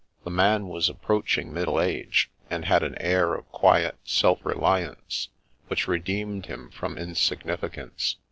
The 0.23 0.31
man 0.31 0.67
was 0.67 0.89
approaching 0.89 1.53
middle 1.53 1.79
age, 1.79 2.31
and 2.49 2.65
had 2.65 2.81
an 2.81 2.97
air 2.99 3.35
of 3.35 3.47
quiet 3.51 3.99
self 4.03 4.43
reliance 4.43 5.27
which 5.67 5.87
redeemed 5.87 6.47
him 6.47 6.71
from 6.71 6.95
insig 6.95 7.43
nificance. 7.43 8.15